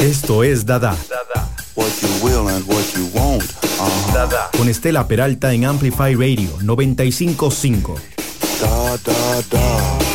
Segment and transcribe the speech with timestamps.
[0.00, 0.96] Esto es Dada.
[1.74, 3.42] What you will and what you won't.
[3.42, 4.14] Uh-huh.
[4.14, 4.48] Dada.
[4.56, 7.96] Con Estela Peralta en Amplify Radio 955.
[8.60, 10.09] Da, da, da.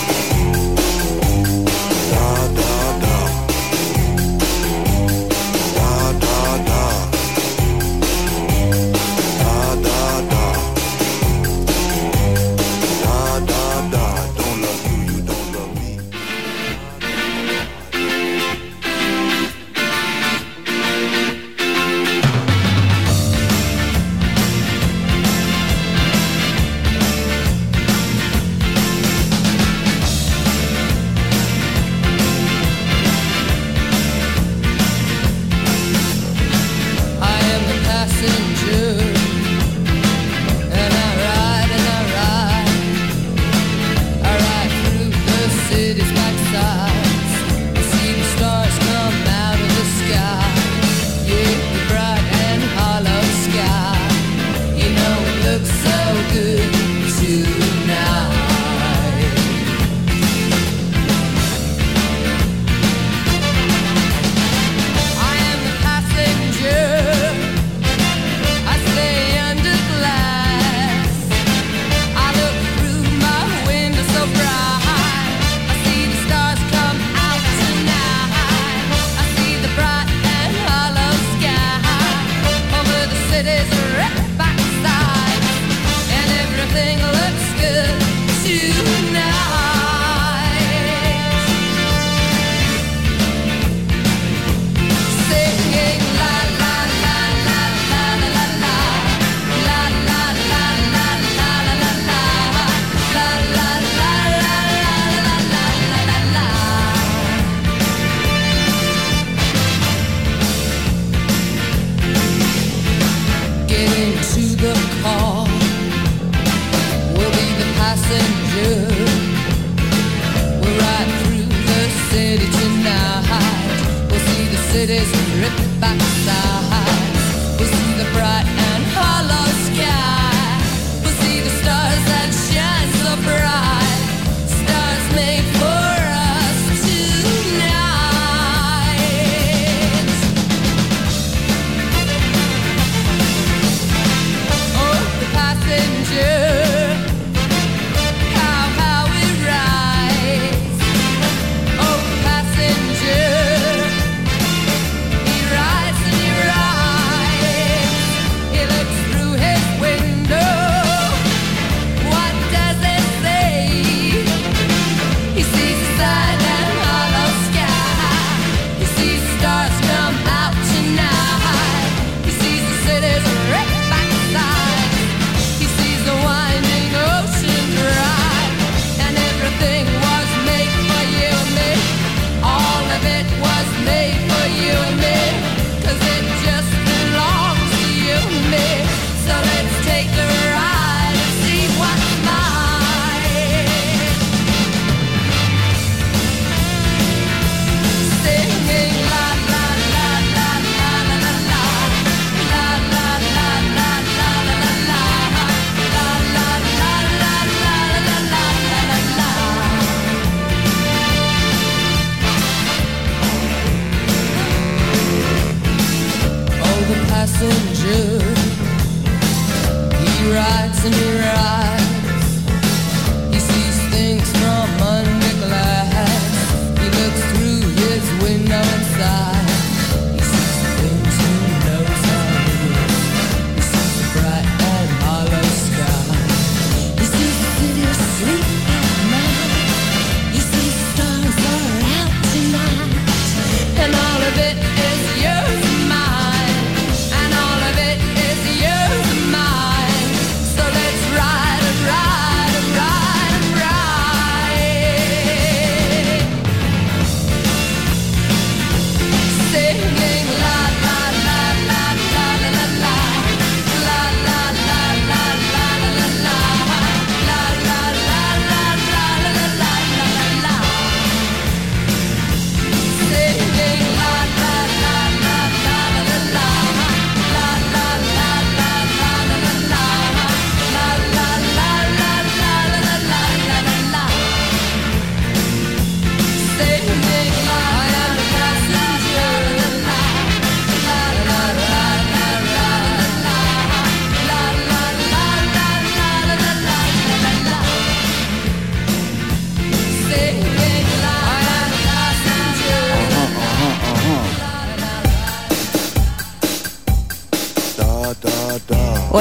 [124.87, 126.44] cities ripped back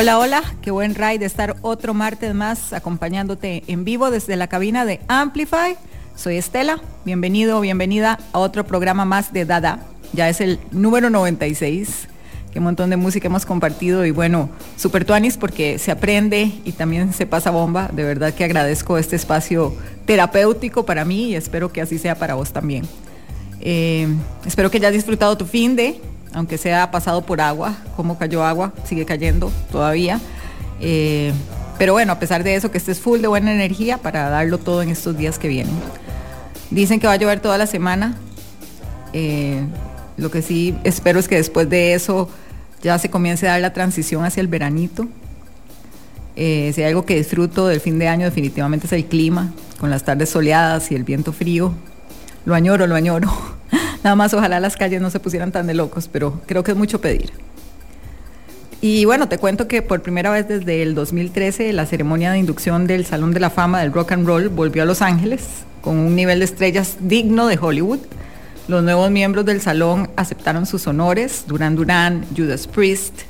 [0.05, 4.85] Hola, hola, qué buen ride estar otro martes más acompañándote en vivo desde la cabina
[4.85, 5.79] de Amplify.
[6.15, 9.79] Soy Estela, bienvenido, bienvenida a otro programa más de Dada.
[10.13, 12.09] Ya es el número 96.
[12.53, 17.15] Qué montón de música hemos compartido y bueno, super tuanis porque se aprende y también
[17.15, 17.89] se pasa bomba.
[17.91, 19.75] De verdad que agradezco este espacio
[20.05, 22.87] terapéutico para mí y espero que así sea para vos también.
[23.63, 24.07] Eh,
[24.45, 25.99] espero que hayas disfrutado tu fin de,
[26.35, 30.21] aunque sea pasado por agua, como cayó agua, sigue cayendo todavía.
[30.81, 31.33] Eh,
[31.79, 34.83] pero bueno, a pesar de eso, que estés full de buena energía para darlo todo
[34.83, 35.75] en estos días que vienen.
[36.71, 38.17] Dicen que va a llover toda la semana.
[39.13, 39.65] Eh,
[40.17, 42.29] lo que sí espero es que después de eso
[42.83, 45.09] ya se comience a dar la transición hacia el veranito.
[46.37, 49.89] Eh, si hay algo que disfruto del fin de año definitivamente es el clima, con
[49.91, 51.73] las tardes soleadas y el viento frío.
[52.45, 53.33] Lo añoro, lo añoro.
[54.05, 56.77] Nada más ojalá las calles no se pusieran tan de locos, pero creo que es
[56.77, 57.33] mucho pedir.
[58.83, 62.87] Y bueno, te cuento que por primera vez desde el 2013 la ceremonia de inducción
[62.87, 65.47] del Salón de la Fama del Rock and Roll volvió a Los Ángeles
[65.81, 68.01] con un nivel de estrellas digno de Hollywood.
[68.69, 73.23] Los nuevos miembros del salón aceptaron sus honores, Duran Duran, Judas Priest,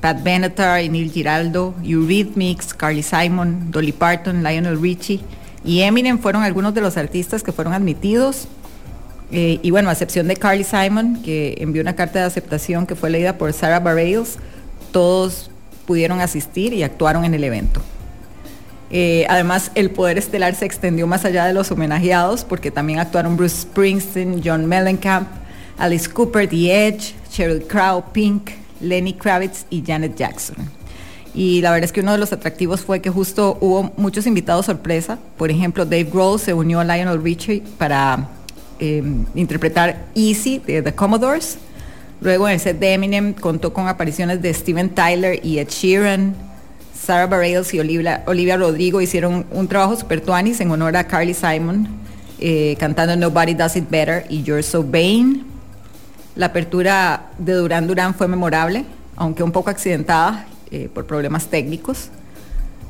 [0.00, 5.20] Pat Benatar Neil Giraldo, Eurythmics, Carly Simon, Dolly Parton, Lionel Richie
[5.62, 8.48] y Eminem fueron algunos de los artistas que fueron admitidos
[9.32, 12.94] eh, y bueno, a excepción de Carly Simon, que envió una carta de aceptación que
[12.94, 14.38] fue leída por Sarah Bareilles,
[14.92, 15.50] todos
[15.86, 17.80] pudieron asistir y actuaron en el evento.
[18.90, 23.36] Eh, además, el poder estelar se extendió más allá de los homenajeados porque también actuaron
[23.36, 25.28] Bruce Springsteen, John Mellencamp,
[25.76, 28.50] Alice Cooper, The Edge, Sheryl Crow, Pink,
[28.80, 30.56] Lenny Kravitz y Janet Jackson.
[31.34, 34.66] Y la verdad es que uno de los atractivos fue que justo hubo muchos invitados
[34.66, 35.18] sorpresa.
[35.36, 38.30] Por ejemplo, Dave Grohl se unió a Lionel Richie para
[38.78, 41.56] Em, interpretar Easy de The Commodores.
[42.20, 46.34] Luego en el set de Eminem contó con apariciones de Steven Tyler y Ed Sheeran.
[46.94, 48.22] Sarah Bareilles y Olivia,
[48.56, 51.88] Rodrigo hicieron un trabajo super tuanis en honor a Carly Simon,
[52.38, 55.44] eh, cantando Nobody Does It Better y You're So Vain.
[56.34, 58.84] La apertura de Duran Duran fue memorable,
[59.14, 62.10] aunque un poco accidentada eh, por problemas técnicos.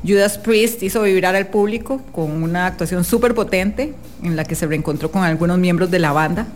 [0.05, 4.67] Judas Priest hizo vibrar al público con una actuación súper potente en la que se
[4.67, 6.47] reencontró con algunos miembros de la banda.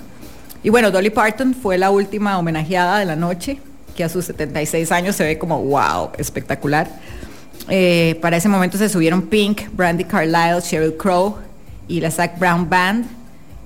[0.64, 3.58] Y bueno, Dolly Parton fue la última homenajeada de la noche,
[3.96, 6.88] que a sus 76 años se ve como wow, espectacular.
[7.68, 11.38] Eh, para ese momento se subieron Pink, Brandy Carlisle, Sheryl Crow
[11.88, 13.06] y la Zach Brown Band.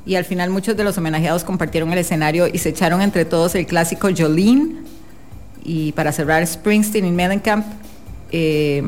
[0.05, 3.55] Y al final muchos de los homenajeados compartieron el escenario y se echaron entre todos
[3.55, 4.75] el clásico Jolene.
[5.63, 7.65] Y para cerrar Springsteen y Mellencamp,
[8.31, 8.83] eh,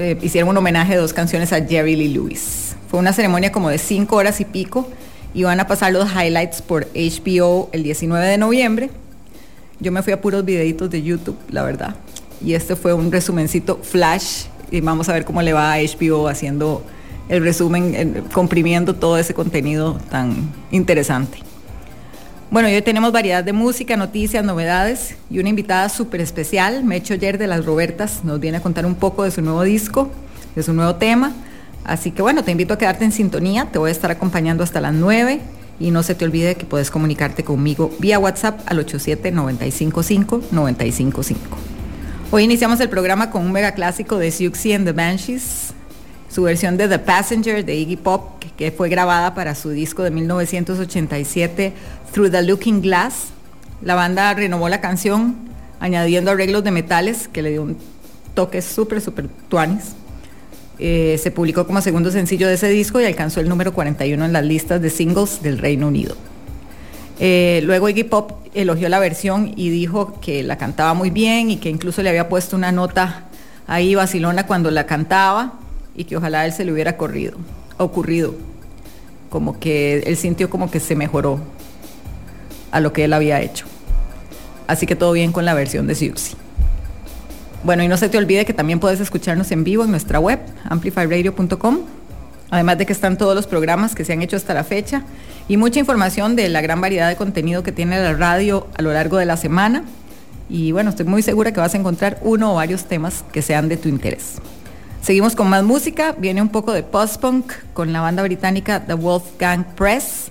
[0.00, 2.74] eh, hicieron un homenaje de dos canciones a Jerry Lee Lewis.
[2.88, 4.88] Fue una ceremonia como de cinco horas y pico
[5.34, 8.90] y van a pasar los highlights por HBO el 19 de noviembre.
[9.78, 11.96] Yo me fui a puros videitos de YouTube, la verdad.
[12.42, 16.28] Y este fue un resumencito flash y vamos a ver cómo le va a HBO
[16.28, 16.82] haciendo
[17.28, 21.49] el resumen, comprimiendo todo ese contenido tan interesante.
[22.50, 27.38] Bueno, hoy tenemos variedad de música, noticias, novedades y una invitada súper especial, Mecho Yer
[27.38, 30.10] de las Robertas, nos viene a contar un poco de su nuevo disco,
[30.56, 31.32] de su nuevo tema.
[31.84, 34.80] Así que bueno, te invito a quedarte en sintonía, te voy a estar acompañando hasta
[34.80, 35.40] las 9
[35.78, 41.36] y no se te olvide que puedes comunicarte conmigo vía WhatsApp al 87-955-955.
[42.32, 45.72] Hoy iniciamos el programa con un mega clásico de Siouxsie and the Banshees,
[46.28, 50.10] su versión de The Passenger de Iggy Pop, que fue grabada para su disco de
[50.10, 51.72] 1987
[52.12, 53.28] Through the Looking Glass.
[53.80, 55.34] La banda renovó la canción
[55.80, 57.78] añadiendo arreglos de metales que le dio un
[58.34, 59.94] toque súper, súper tuanis.
[60.78, 64.32] Eh, se publicó como segundo sencillo de ese disco y alcanzó el número 41 en
[64.34, 66.14] las listas de singles del Reino Unido.
[67.18, 71.56] Eh, luego Iggy Pop elogió la versión y dijo que la cantaba muy bien y
[71.56, 73.24] que incluso le había puesto una nota
[73.66, 75.54] ahí vacilona cuando la cantaba
[75.96, 77.38] y que ojalá él se le hubiera corrido,
[77.84, 78.34] ocurrido.
[79.28, 81.40] Como que él sintió como que se mejoró
[82.70, 83.66] a lo que él había hecho.
[84.66, 86.36] Así que todo bien con la versión de Siuxi.
[87.62, 90.40] Bueno, y no se te olvide que también puedes escucharnos en vivo en nuestra web,
[90.64, 91.80] amplifyradio.com,
[92.50, 95.02] además de que están todos los programas que se han hecho hasta la fecha
[95.46, 98.92] y mucha información de la gran variedad de contenido que tiene la radio a lo
[98.92, 99.84] largo de la semana.
[100.48, 103.68] Y bueno, estoy muy segura que vas a encontrar uno o varios temas que sean
[103.68, 104.36] de tu interés.
[105.02, 109.64] Seguimos con más música, viene un poco de post-punk con la banda británica The Wolfgang
[109.74, 110.30] Press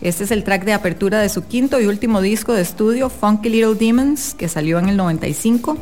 [0.00, 3.48] este es el track de apertura de su quinto y último disco de estudio, Funky
[3.48, 5.76] Little Demons, que salió en el 95.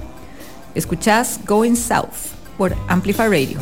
[0.74, 3.58] Escuchás Going South por Amplify Radio.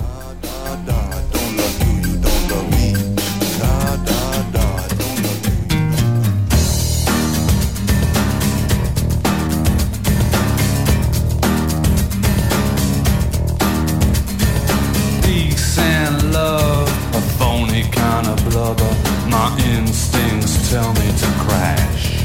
[20.75, 22.25] tell me to crash.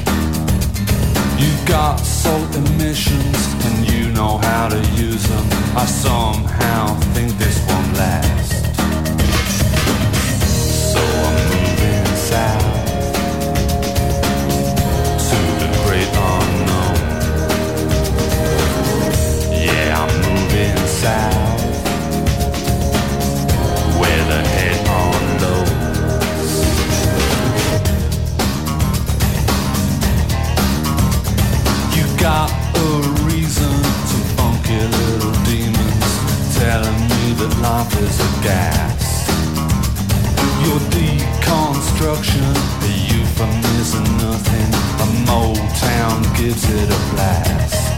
[1.40, 5.46] You've got salt emissions and you know how to use them.
[5.78, 8.39] I somehow think this won't last.
[42.00, 44.74] destruction, a euphemism, nothing.
[45.02, 45.26] A
[45.76, 47.89] town gives it a blast.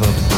[0.00, 0.37] Album.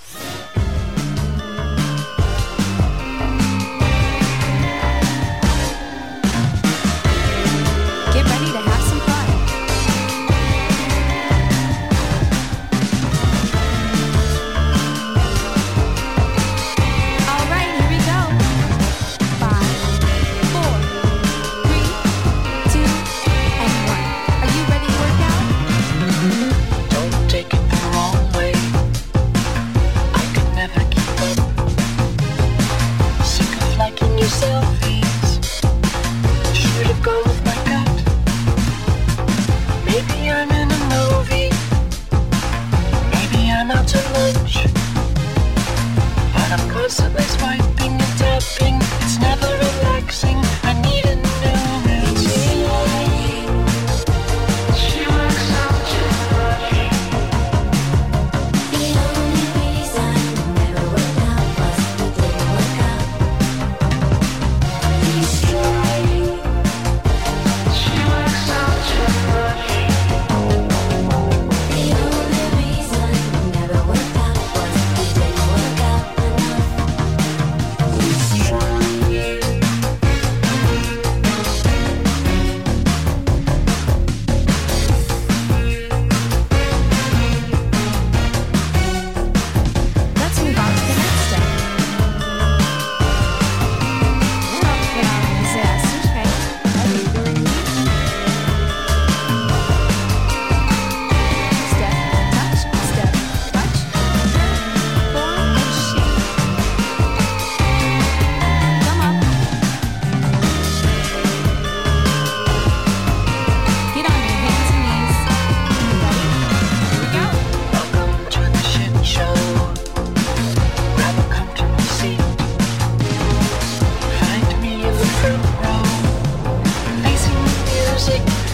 [128.09, 128.50] music.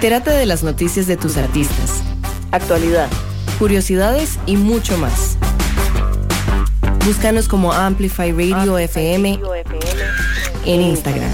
[0.00, 2.02] Entérate de las noticias de tus artistas,
[2.52, 3.06] actualidad,
[3.58, 5.36] curiosidades y mucho más.
[7.04, 9.38] Búscanos como Amplify Radio FM
[10.64, 11.30] en Instagram.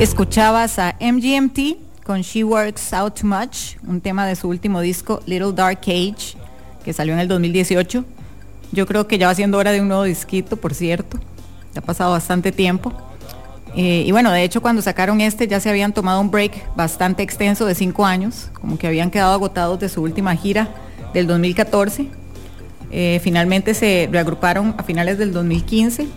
[0.00, 5.22] Escuchabas a MGMT con She Works Out Too Much, un tema de su último disco
[5.26, 6.36] Little Dark Age,
[6.84, 8.04] que salió en el 2018.
[8.72, 11.16] Yo creo que ya va siendo hora de un nuevo disquito, por cierto.
[11.74, 12.92] Ya ha pasado bastante tiempo.
[13.76, 17.22] Eh, y bueno, de hecho cuando sacaron este ya se habían tomado un break bastante
[17.22, 20.68] extenso de cinco años, como que habían quedado agotados de su última gira
[21.14, 22.08] del 2014.
[22.92, 26.08] Eh, finalmente se reagruparon a finales del 2015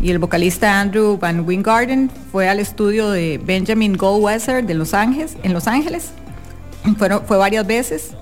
[0.00, 5.36] y el vocalista Andrew Van Wingarden fue al estudio de Benjamin Goldwasser de Los Ángeles,
[5.42, 6.12] en Los Ángeles.
[6.96, 8.12] Fueron, fue varias veces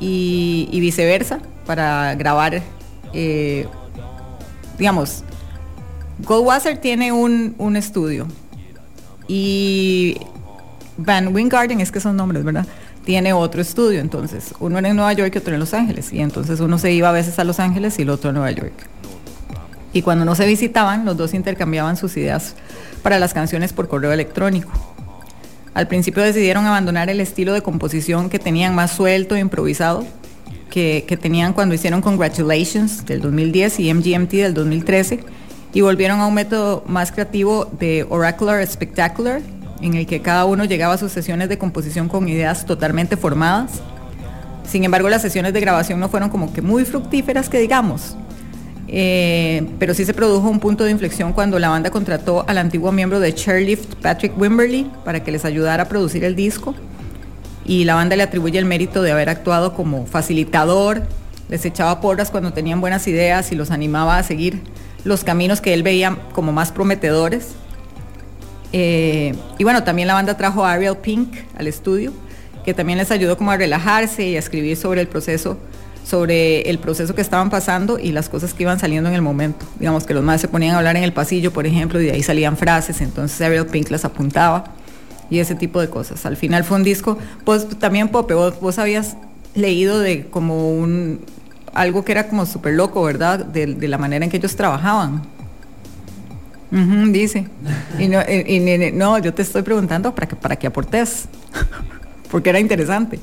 [0.00, 2.62] y, viceversa para grabar,
[3.12, 3.66] eh,
[4.78, 5.24] digamos,
[6.24, 8.26] Goldwasser tiene un, un estudio
[9.28, 10.16] y
[10.96, 12.66] Van Wingarden, es que son nombres, ¿verdad?
[13.04, 16.20] Tiene otro estudio, entonces uno era en Nueva York y otro en Los Ángeles y
[16.20, 18.72] entonces uno se iba a veces a Los Ángeles y el otro a Nueva York.
[19.92, 22.54] Y cuando no se visitaban, los dos intercambiaban sus ideas
[23.02, 24.70] para las canciones por correo electrónico.
[25.72, 30.04] Al principio decidieron abandonar el estilo de composición que tenían más suelto e improvisado
[30.70, 35.20] que, que tenían cuando hicieron Congratulations del 2010 y MGMT del 2013
[35.72, 39.42] y volvieron a un método más creativo de Oracular Spectacular
[39.80, 43.80] en el que cada uno llegaba a sus sesiones de composición con ideas totalmente formadas.
[44.66, 48.16] Sin embargo, las sesiones de grabación no fueron como que muy fructíferas que digamos.
[48.90, 52.90] Eh, pero sí se produjo un punto de inflexión cuando la banda contrató al antiguo
[52.90, 56.74] miembro de Chairlift, Patrick Wimberly, para que les ayudara a producir el disco.
[57.64, 61.02] Y la banda le atribuye el mérito de haber actuado como facilitador,
[61.50, 64.62] les echaba porras cuando tenían buenas ideas y los animaba a seguir
[65.08, 67.48] los caminos que él veía como más prometedores.
[68.72, 72.12] Eh, y bueno, también la banda trajo a Ariel Pink al estudio,
[72.64, 75.58] que también les ayudó como a relajarse y a escribir sobre el proceso
[76.04, 79.66] sobre el proceso que estaban pasando y las cosas que iban saliendo en el momento.
[79.78, 82.12] Digamos que los más se ponían a hablar en el pasillo, por ejemplo, y de
[82.12, 84.72] ahí salían frases, entonces Ariel Pink las apuntaba
[85.28, 86.24] y ese tipo de cosas.
[86.24, 89.18] Al final fue un disco, pues también Pope, vos, vos habías
[89.54, 91.20] leído de como un
[91.74, 93.44] algo que era como súper loco, ¿verdad?
[93.44, 95.22] De, de, la manera en que ellos trabajaban.
[96.70, 97.46] Ujú, dice.
[97.98, 101.26] Y no, y, y, no, yo te estoy preguntando para que, para que aportes,
[102.30, 103.18] porque era interesante.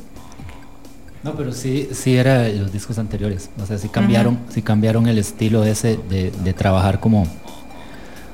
[1.24, 3.50] No, pero sí, sí era los discos anteriores.
[3.60, 4.54] O sea, sí cambiaron, uh -huh.
[4.54, 7.26] sí cambiaron el estilo ese de, de, trabajar como.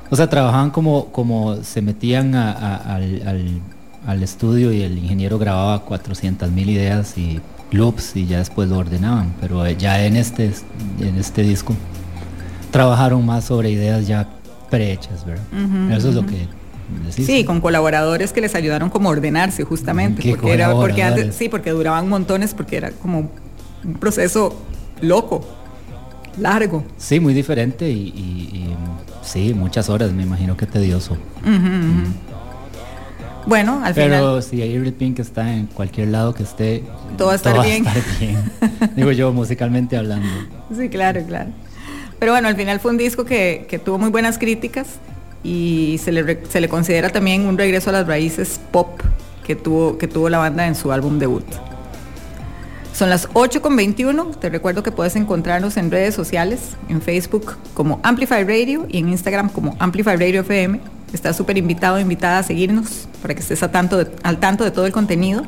[0.10, 3.62] O sea, trabajaban como, como se metían a, a, al, al,
[4.06, 7.40] al, estudio y el ingeniero grababa 400 mil ideas y
[7.72, 9.34] loops y ya después lo ordenaban.
[9.42, 10.52] Pero ya en este,
[11.00, 11.76] en este disco
[12.72, 14.28] trabajaron más sobre ideas ya
[14.70, 15.44] prehechas, ¿verdad?
[15.52, 16.48] Uh -huh, Eso es lo que
[17.10, 17.24] ¿Sí?
[17.26, 20.30] sí, con colaboradores que les ayudaron como a ordenarse justamente.
[20.30, 23.30] Porque era, porque antes, sí, porque duraban montones, porque era como
[23.84, 24.54] un proceso
[25.02, 25.46] loco,
[26.38, 26.84] largo.
[26.98, 28.76] Sí, muy diferente y, y, y
[29.22, 31.14] sí, muchas horas, me imagino que tedioso.
[31.14, 32.06] Uh -huh, uh -huh.
[33.46, 34.20] Bueno, al Pero final.
[34.22, 36.84] Pero si Ariel Pink está en cualquier lado que esté,
[37.18, 37.86] todo va a estar todo bien.
[37.86, 38.52] Va a estar bien.
[38.96, 40.28] Digo yo, musicalmente hablando.
[40.76, 41.50] Sí, claro, claro.
[42.20, 45.00] Pero bueno, al final fue un disco que, que tuvo muy buenas críticas
[45.44, 49.00] y se le, se le considera también un regreso a las raíces pop
[49.46, 51.46] que tuvo, que tuvo la banda en su álbum debut.
[52.94, 54.26] Son las 8 con 21.
[54.40, 59.10] Te recuerdo que puedes encontrarnos en redes sociales, en Facebook como Amplify Radio y en
[59.10, 60.80] Instagram como Amplify Radio FM.
[61.14, 64.86] Estás súper invitado, invitada a seguirnos para que estés a tanto al tanto de todo
[64.86, 65.44] el contenido.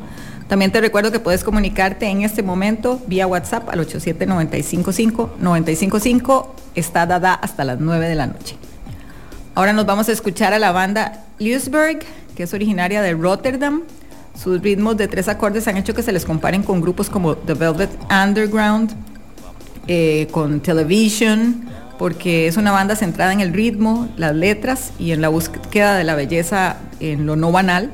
[0.48, 6.48] También te recuerdo que puedes comunicarte en este momento vía WhatsApp al 87-955-955.
[6.76, 8.58] Está dada hasta las 9 de la noche.
[9.56, 12.00] Ahora nos vamos a escuchar a la banda Lewisburg,
[12.36, 13.84] que es originaria de Rotterdam.
[14.36, 17.54] Sus ritmos de tres acordes han hecho que se les comparen con grupos como The
[17.54, 18.92] Velvet Underground,
[19.88, 21.66] eh, con Television,
[22.00, 26.04] porque es una banda centrada en el ritmo, las letras y en la búsqueda de
[26.04, 27.92] la belleza en lo no banal.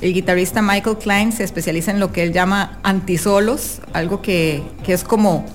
[0.00, 4.92] El guitarrista Michael Klein se especializa en lo que él llama antisolos, algo que, que
[4.92, 5.46] es como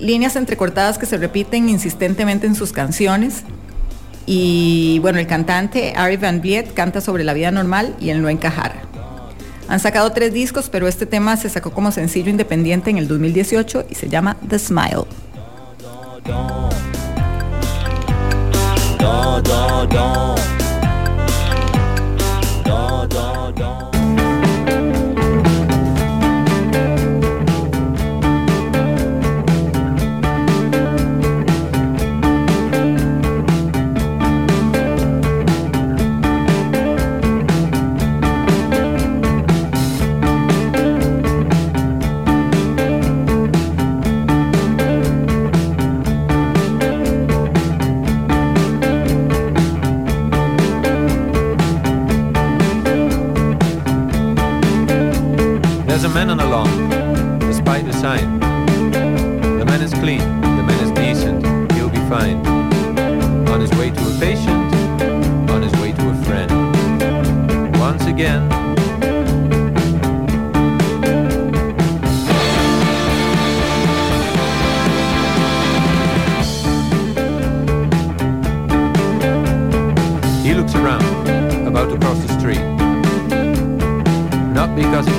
[0.00, 3.44] líneas entrecortadas que se repiten insistentemente en sus canciones
[4.26, 8.28] y bueno, el cantante Ari Van Vliet canta sobre la vida normal y el no
[8.28, 8.82] encajar.
[9.68, 13.86] Han sacado tres discos, pero este tema se sacó como sencillo independiente en el 2018
[13.90, 15.04] y se llama The Smile.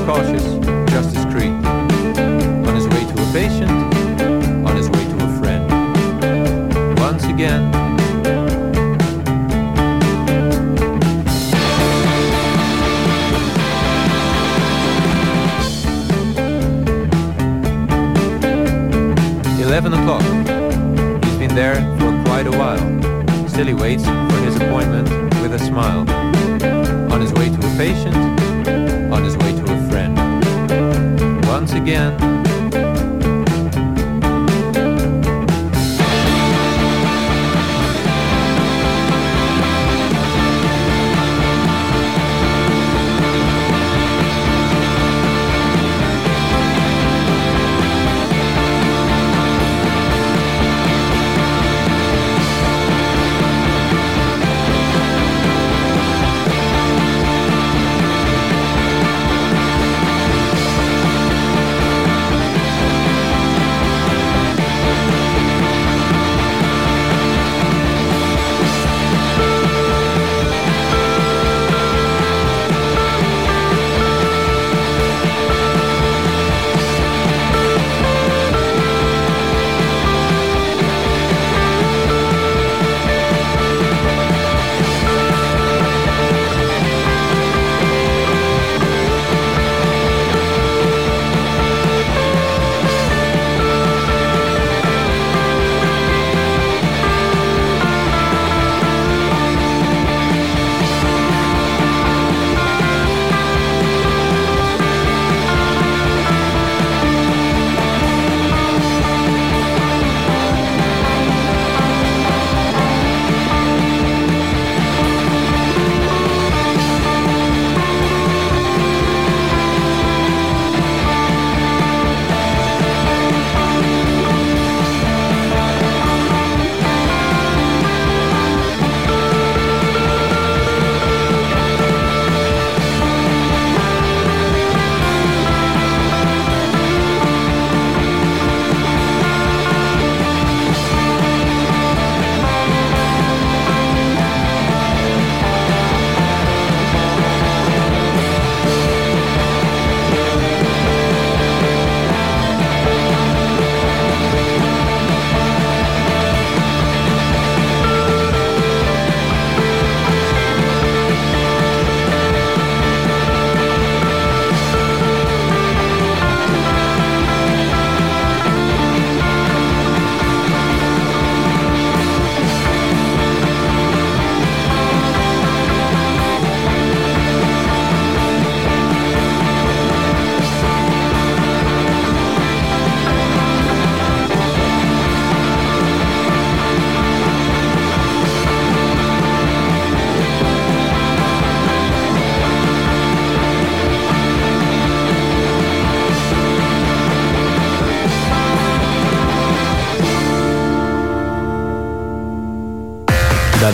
[0.06, 0.55] cautious.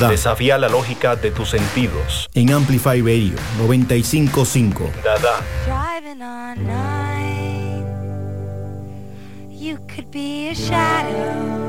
[0.09, 2.29] Desafía la lógica de tus sentidos.
[2.33, 4.91] En Amplify Radio 955.
[5.03, 5.41] Dada.
[5.65, 7.85] Driving on night.
[9.49, 11.61] You could be a shadow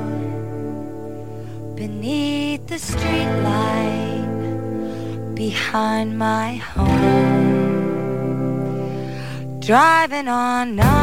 [1.76, 4.22] beneath the street light
[5.34, 7.52] behind my home.
[9.60, 11.01] Driving on night.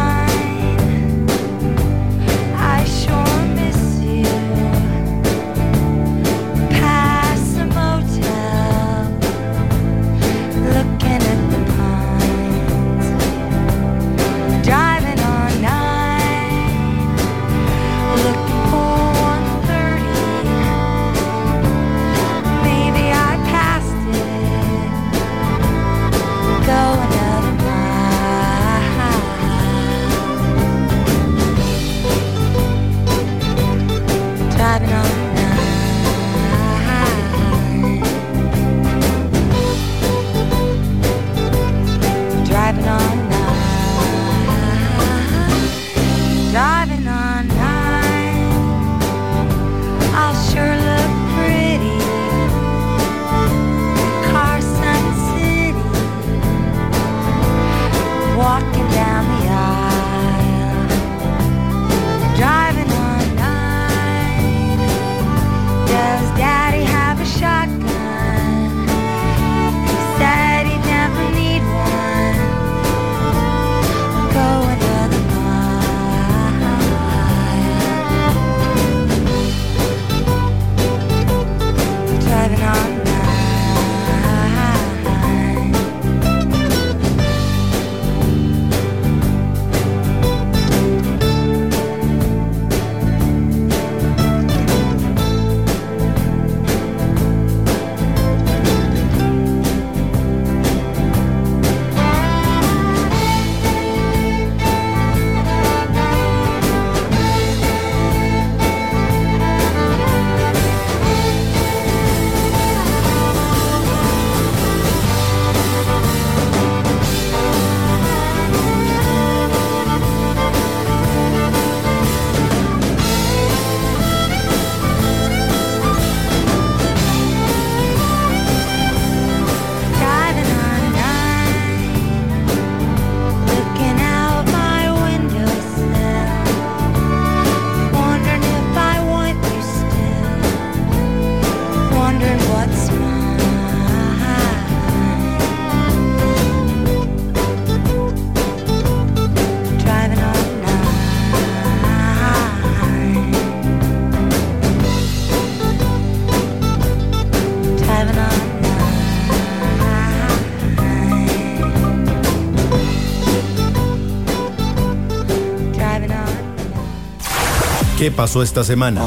[168.09, 169.01] ¿Qué pasó esta semana?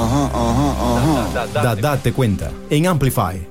[1.53, 3.49] Dada te cuenta en Amplify.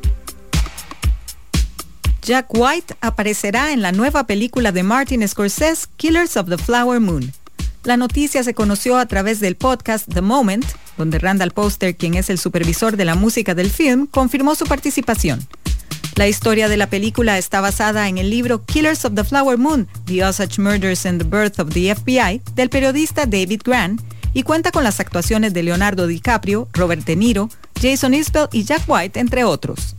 [2.22, 7.34] Jack White aparecerá en la nueva película de Martin Scorsese, Killers of the Flower Moon.
[7.84, 10.64] La noticia se conoció a través del podcast The Moment,
[10.98, 15.46] donde Randall Poster, quien es el supervisor de la música del film, confirmó su participación.
[16.16, 19.90] La historia de la película está basada en el libro Killers of the Flower Moon,
[20.06, 24.00] The Osage Murders and the Birth of the FBI, del periodista David Grant,
[24.34, 27.50] y cuenta con las actuaciones de Leonardo DiCaprio, Robert De Niro,
[27.82, 29.96] Jason Isbell y Jack White, entre otros.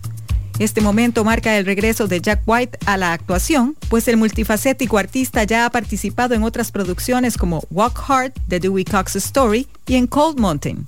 [0.59, 5.45] Este momento marca el regreso de Jack White a la actuación, pues el multifacético artista
[5.45, 10.07] ya ha participado en otras producciones como Walk Hard, The Dewey Cox Story y en
[10.07, 10.85] Cold Mountain.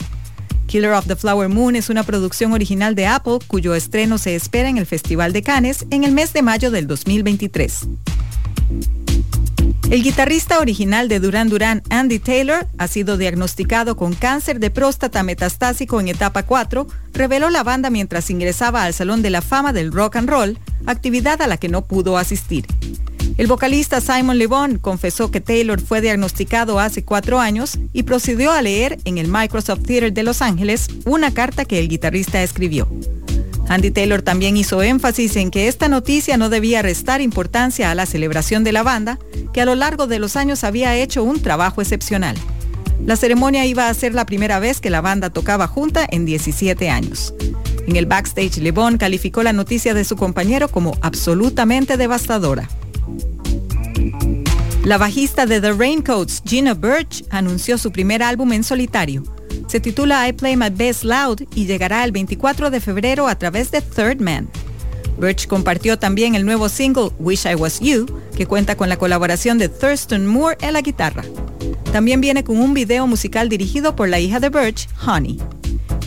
[0.66, 4.68] Killer of the Flower Moon es una producción original de Apple cuyo estreno se espera
[4.68, 7.86] en el Festival de Cannes en el mes de mayo del 2023.
[9.90, 15.22] El guitarrista original de Duran Duran, Andy Taylor, ha sido diagnosticado con cáncer de próstata
[15.22, 19.92] metastásico en etapa 4, reveló la banda mientras ingresaba al Salón de la Fama del
[19.92, 22.66] Rock and Roll, actividad a la que no pudo asistir.
[23.36, 28.52] El vocalista Simon Le Bon confesó que Taylor fue diagnosticado hace cuatro años y procedió
[28.52, 32.88] a leer en el Microsoft Theater de Los Ángeles una carta que el guitarrista escribió.
[33.68, 38.06] Andy Taylor también hizo énfasis en que esta noticia no debía restar importancia a la
[38.06, 39.18] celebración de la banda,
[39.52, 42.36] que a lo largo de los años había hecho un trabajo excepcional.
[43.04, 46.88] La ceremonia iba a ser la primera vez que la banda tocaba junta en 17
[46.88, 47.34] años.
[47.86, 52.68] En el backstage, Le Bon calificó la noticia de su compañero como absolutamente devastadora.
[54.84, 59.22] La bajista de The Raincoats, Gina Birch, anunció su primer álbum en solitario.
[59.66, 63.70] Se titula I Play My Best Loud y llegará el 24 de febrero a través
[63.70, 64.48] de Third Man.
[65.18, 69.58] Birch compartió también el nuevo single Wish I Was You, que cuenta con la colaboración
[69.58, 71.24] de Thurston Moore en la guitarra.
[71.92, 75.38] También viene con un video musical dirigido por la hija de Birch, Honey.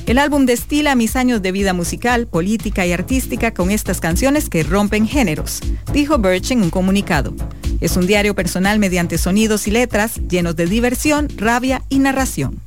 [0.06, 4.64] El álbum destila mis años de vida musical, política y artística con estas canciones que
[4.64, 5.60] rompen géneros,
[5.92, 7.34] dijo Birch en un comunicado.
[7.82, 12.62] Es un diario personal mediante sonidos y letras llenos de diversión, rabia y narración.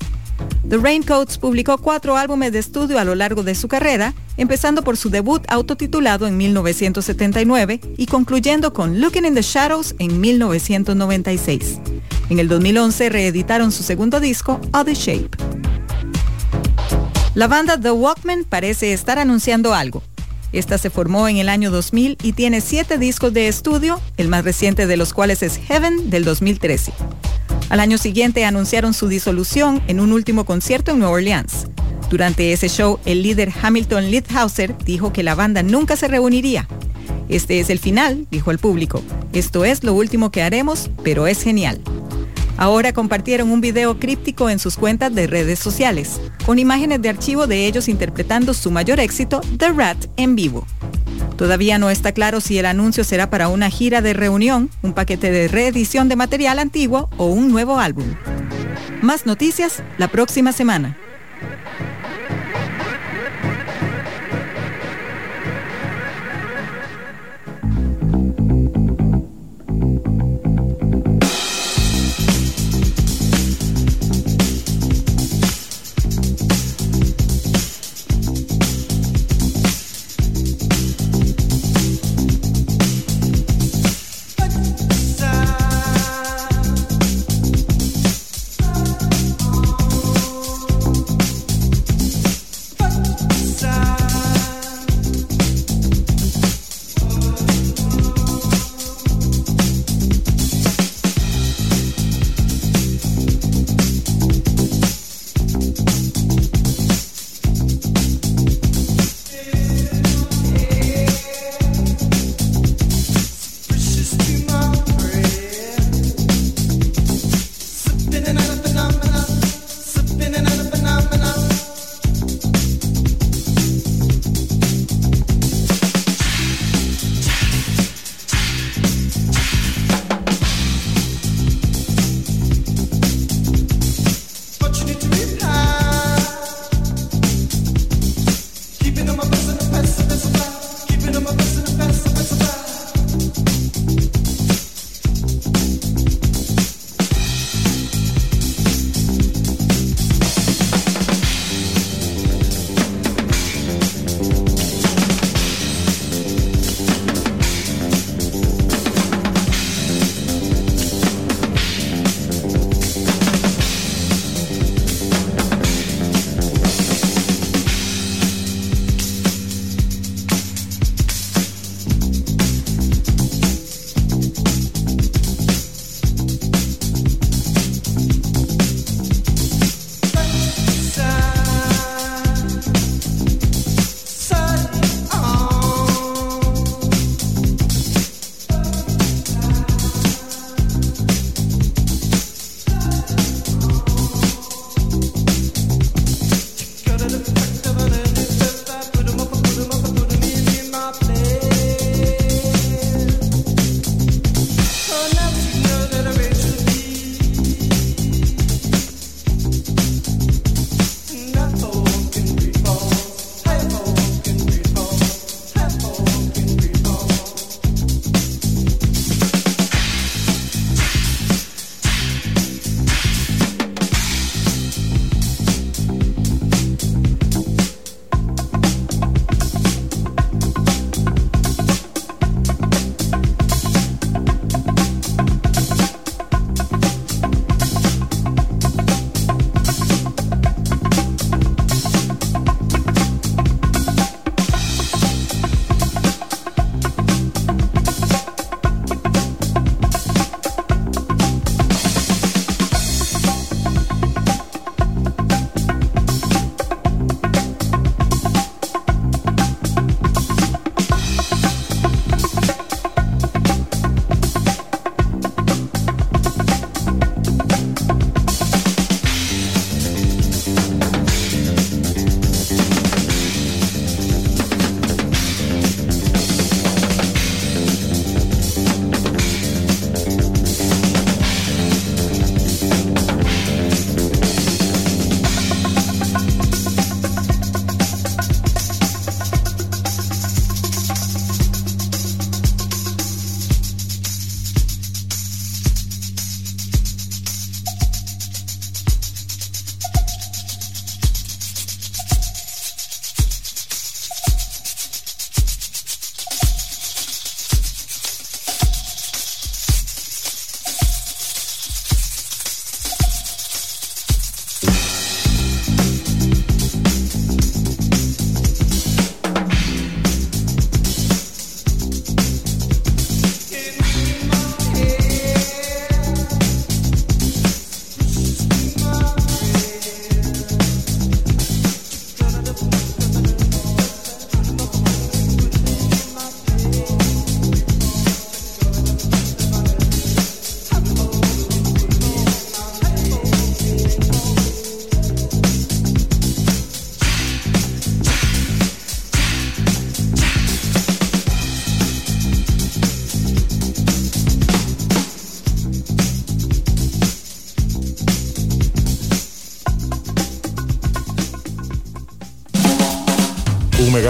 [0.71, 4.97] The Raincoats publicó cuatro álbumes de estudio a lo largo de su carrera, empezando por
[4.97, 11.81] su debut autotitulado en 1979 y concluyendo con Looking in the Shadows en 1996.
[12.29, 15.31] En el 2011 reeditaron su segundo disco, Other Shape.
[17.35, 20.05] La banda The Walkmen parece estar anunciando algo.
[20.53, 24.45] Esta se formó en el año 2000 y tiene siete discos de estudio, el más
[24.45, 26.93] reciente de los cuales es Heaven del 2013.
[27.71, 31.69] Al año siguiente anunciaron su disolución en un último concierto en Nueva Orleans.
[32.11, 36.67] Durante ese show, el líder Hamilton Liethauser dijo que la banda nunca se reuniría.
[37.29, 39.05] Este es el final, dijo el público.
[39.33, 41.81] Esto es lo último que haremos, pero es genial.
[42.61, 47.47] Ahora compartieron un video críptico en sus cuentas de redes sociales, con imágenes de archivo
[47.47, 50.67] de ellos interpretando su mayor éxito, The Rat, en vivo.
[51.39, 55.31] Todavía no está claro si el anuncio será para una gira de reunión, un paquete
[55.31, 58.05] de reedición de material antiguo o un nuevo álbum.
[59.01, 60.99] Más noticias la próxima semana.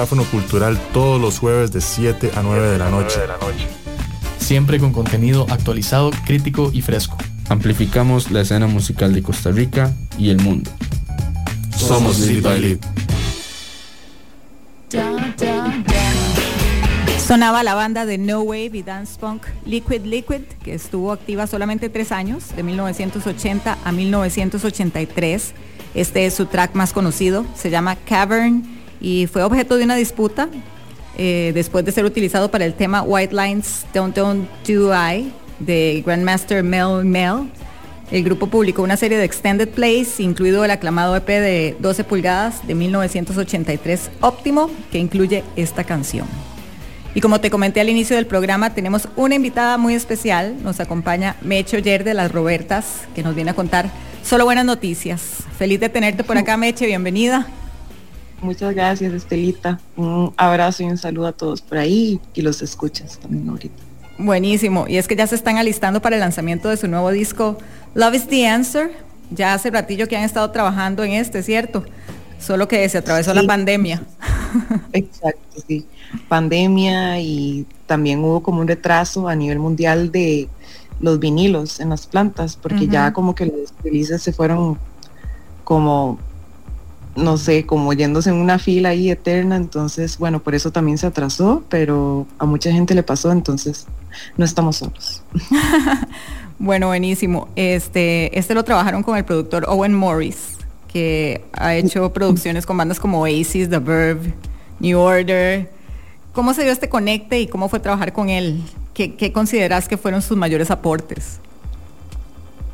[0.00, 3.20] Megáfono cultural todos los jueves de 7 a 9 de la noche.
[4.38, 7.18] Siempre con contenido actualizado, crítico y fresco.
[7.50, 10.70] Amplificamos la escena musical de Costa Rica y el mundo.
[11.76, 12.78] Somos Lead by Lead.
[17.18, 21.90] Sonaba la banda de No Wave y Dance Punk Liquid Liquid, que estuvo activa solamente
[21.90, 25.52] tres años, de 1980 a 1983.
[25.94, 30.48] Este es su track más conocido, se llama Cavern y fue objeto de una disputa
[31.16, 36.02] eh, después de ser utilizado para el tema White Lines Don't Don't Do I de
[36.04, 37.50] Grandmaster Mel Mel.
[38.10, 42.66] El grupo publicó una serie de extended plays, incluido el aclamado EP de 12 pulgadas
[42.66, 46.26] de 1983 Óptimo, que incluye esta canción.
[47.14, 50.56] Y como te comenté al inicio del programa, tenemos una invitada muy especial.
[50.62, 53.90] Nos acompaña Mecho Yer de las Robertas, que nos viene a contar
[54.24, 55.44] solo buenas noticias.
[55.58, 57.46] Feliz de tenerte por acá, Meche, bienvenida.
[58.42, 59.78] Muchas gracias, Estelita.
[59.96, 63.82] Un abrazo y un saludo a todos por ahí y los escuchas también ahorita.
[64.18, 64.86] Buenísimo.
[64.88, 67.58] Y es que ya se están alistando para el lanzamiento de su nuevo disco
[67.94, 68.90] Love is the Answer.
[69.30, 71.84] Ya hace ratillo que han estado trabajando en este, ¿cierto?
[72.38, 73.46] Solo que se atravesó la Sí.
[73.46, 74.02] pandemia.
[74.92, 75.86] Exacto, sí.
[76.28, 80.48] Pandemia y también hubo como un retraso a nivel mundial de
[81.00, 84.78] los vinilos en las plantas, porque ya como que los releases se fueron
[85.64, 86.18] como,
[87.20, 91.06] no sé, como yéndose en una fila ahí eterna, entonces, bueno, por eso también se
[91.06, 93.86] atrasó, pero a mucha gente le pasó, entonces
[94.36, 95.22] no estamos solos.
[96.62, 97.48] Bueno, buenísimo.
[97.56, 100.58] Este, este lo trabajaron con el productor Owen Morris,
[100.92, 104.34] que ha hecho producciones con bandas como Oasis, The Verve,
[104.78, 105.70] New Order.
[106.34, 108.62] ¿Cómo se dio este conecte y cómo fue trabajar con él?
[108.92, 111.40] ¿Qué, qué consideras que fueron sus mayores aportes?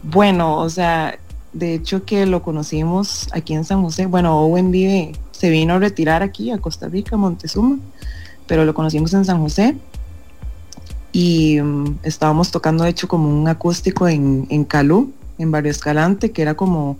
[0.02, 1.16] Bueno, o sea,
[1.58, 4.06] de hecho que lo conocimos aquí en San José.
[4.06, 7.78] Bueno, Owen vive, se vino a retirar aquí a Costa Rica, Montezuma,
[8.46, 9.76] pero lo conocimos en San José.
[11.12, 16.30] Y mm, estábamos tocando, de hecho, como un acústico en, en Calú, en Barrio Escalante,
[16.30, 16.98] que era como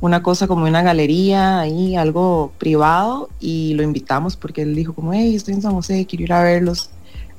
[0.00, 5.12] una cosa como una galería ahí, algo privado, y lo invitamos porque él dijo como,
[5.12, 6.90] hey, estoy en San José, quiero ir a verlos.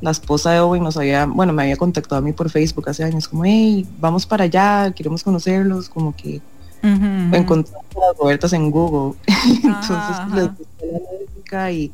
[0.01, 3.03] La esposa de Owen nos había, bueno, me había contactado a mí por Facebook hace
[3.03, 6.41] años, como, hey, vamos para allá, queremos conocerlos, como que
[6.81, 9.17] encontramos a las Robertas en Google.
[9.27, 11.91] Entonces Ajá, les la música y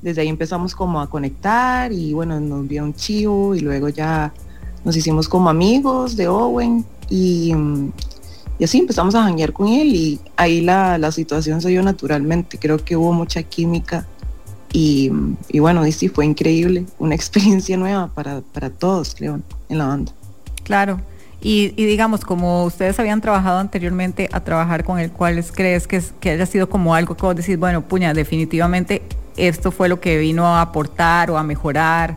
[0.00, 4.32] desde ahí empezamos como a conectar y bueno, nos vio un chivo y luego ya
[4.84, 7.52] nos hicimos como amigos de Owen y,
[8.58, 12.58] y así empezamos a janguear con él y ahí la, la situación se dio naturalmente.
[12.58, 14.06] Creo que hubo mucha química
[14.72, 15.10] y,
[15.48, 19.86] y bueno, y sí, fue increíble, una experiencia nueva para, para todos, creo, en la
[19.86, 20.12] banda.
[20.64, 21.00] Claro.
[21.40, 25.96] Y, y digamos, como ustedes habían trabajado anteriormente a trabajar con él, ¿cuáles crees que,
[25.96, 29.02] es- que haya sido como algo que vos decís, bueno, puña, definitivamente
[29.36, 32.16] esto fue lo que vino a aportar o a mejorar,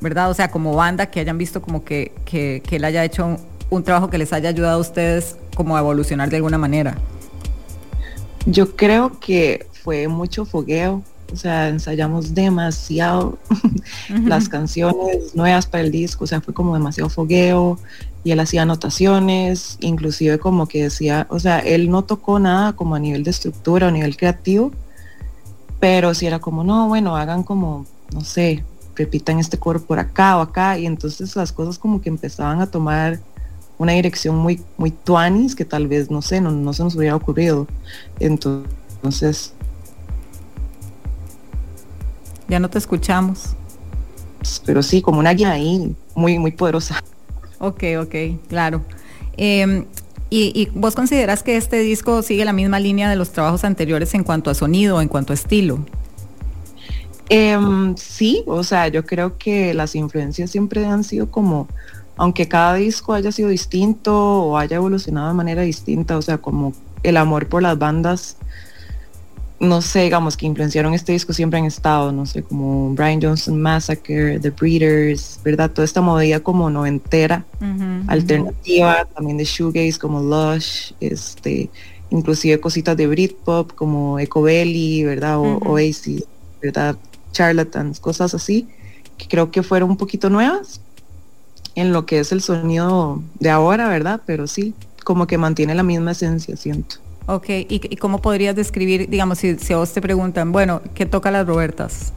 [0.00, 0.30] ¿verdad?
[0.30, 3.38] O sea, como banda que hayan visto como que, que, que él haya hecho un,
[3.70, 6.98] un trabajo que les haya ayudado a ustedes como a evolucionar de alguna manera.
[8.46, 13.38] Yo creo que fue mucho fogueo, o sea, ensayamos demasiado
[14.24, 17.78] las canciones nuevas para el disco, o sea, fue como demasiado fogueo
[18.24, 22.94] y él hacía anotaciones, inclusive como que decía, o sea, él no tocó nada como
[22.94, 24.72] a nivel de estructura o a nivel creativo,
[25.78, 28.64] pero sí era como, no, bueno, hagan como, no sé,
[28.94, 32.66] repitan este coro por acá o acá, y entonces las cosas como que empezaban a
[32.66, 33.20] tomar
[33.78, 37.16] una dirección muy, muy tuanis que tal vez, no sé, no, no se nos hubiera
[37.16, 37.66] ocurrido.
[38.18, 39.54] Entonces,
[42.50, 43.54] Ya no te escuchamos.
[44.66, 47.02] pero sí, como una guía ahí, muy, muy poderosa.
[47.58, 48.14] Ok, ok,
[48.48, 48.82] claro.
[49.36, 49.86] Eh,
[50.30, 54.14] y, y vos consideras que este disco sigue la misma línea de los trabajos anteriores
[54.14, 55.78] en cuanto a sonido, en cuanto a estilo?
[57.28, 61.68] Em, sí, o sea, yo creo que las influencias siempre han sido como,
[62.16, 66.72] aunque cada disco haya sido distinto o haya evolucionado de manera distinta, o sea, como
[67.04, 68.36] el amor por las bandas,
[69.60, 73.60] no sé, digamos, que influenciaron este disco siempre han estado, no sé, como Brian Johnson
[73.60, 75.70] Massacre, The Breeders, ¿verdad?
[75.70, 77.44] Toda esta movida como noventera,
[78.06, 81.68] alternativa, también de shoegaze como Lush, este,
[82.08, 85.38] inclusive cositas de Britpop como Ecobelly, ¿verdad?
[85.38, 85.72] O Ujú.
[85.72, 86.24] Oasis,
[86.62, 86.96] ¿verdad?
[87.32, 88.66] Charlatans, cosas así,
[89.18, 90.80] que creo que fueron un poquito nuevas
[91.74, 94.22] en lo que es el sonido de ahora, ¿verdad?
[94.24, 96.96] Pero sí, como que mantiene la misma esencia, siento.
[97.32, 101.06] Ok, ¿y, y cómo podrías describir, digamos, si, si a vos te preguntan, bueno, ¿qué
[101.06, 102.12] toca las Robertas?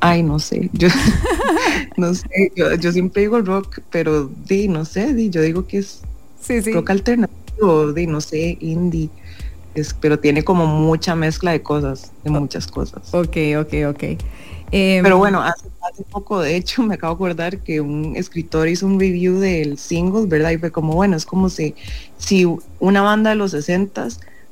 [0.00, 0.88] Ay, no sé, yo
[1.96, 5.78] no sé, yo, yo siempre digo rock, pero di, no sé, di, yo digo que
[5.78, 6.06] es
[6.40, 6.72] Sí, sí.
[6.72, 9.10] rock alternativo, di, no sé, indie,
[9.74, 13.14] es, pero tiene como mucha mezcla de cosas, de muchas cosas.
[13.14, 14.04] Ok, ok, ok.
[14.76, 18.66] Em, Pero bueno, hace, hace poco, de hecho, me acabo de acordar que un escritor
[18.68, 20.50] hizo un review del single, ¿verdad?
[20.50, 21.76] Y fue como, bueno, es como si,
[22.18, 22.44] si
[22.80, 24.08] una banda de los 60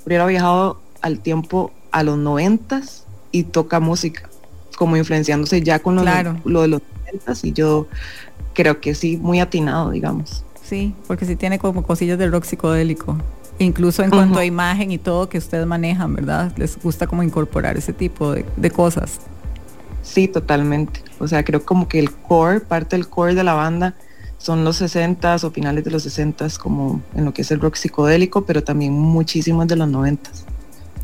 [0.06, 2.82] hubiera viajado al tiempo a los 90
[3.32, 4.28] y toca música,
[4.76, 6.34] como influenciándose ya con lo, Claro.
[6.34, 6.82] de, lo de los
[7.24, 7.88] 90 y yo
[8.54, 10.44] creo que sí, muy atinado, digamos.
[10.62, 13.16] Sí, porque sí tiene como cosillas del rock psicodélico.
[13.58, 16.52] Incluso en cuanto a imagen y todo que ustedes manejan, ¿verdad?
[16.56, 19.18] Les gusta como incorporar ese tipo de, de cosas.
[20.02, 21.00] Sí, totalmente.
[21.18, 23.94] O sea, creo como que el core, parte del core de la banda
[24.38, 27.76] son los 60s o finales de los 60s como en lo que es el rock
[27.76, 30.18] psicodélico, pero también muchísimos de los 90s,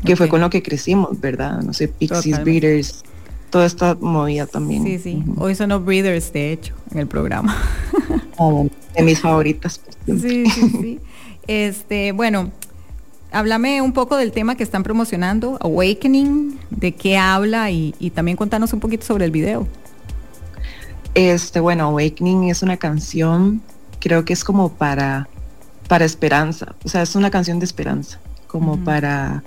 [0.03, 1.61] que fue con lo que crecimos, ¿verdad?
[1.61, 2.43] No sé, Pixies, Totalmente.
[2.43, 3.03] Breeders,
[3.49, 4.83] toda esta movida también.
[4.83, 5.23] Sí, sí.
[5.37, 7.55] Hoy sonó Breeders, de hecho, en el programa.
[8.37, 8.63] Ah,
[8.95, 9.81] de mis favoritas.
[10.05, 10.99] Sí, sí, sí.
[11.47, 12.51] Este, bueno,
[13.31, 18.37] háblame un poco del tema que están promocionando, Awakening, de qué habla y, y también
[18.37, 19.67] contanos un poquito sobre el video.
[21.13, 23.61] Este, bueno, Awakening es una canción,
[23.99, 25.27] creo que es como para,
[25.87, 29.43] para esperanza, o sea, es una canción de esperanza, como para,